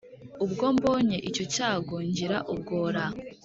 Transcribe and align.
Ubwo 0.45 0.65
mbonye 0.75 1.17
icyo 1.29 1.43
cyago 1.55 1.95
ngira 2.07 2.37
ubwora 2.53 3.03